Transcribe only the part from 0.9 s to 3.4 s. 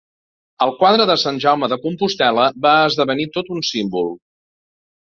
de Sant Jaume de Compostel·la va esdevenir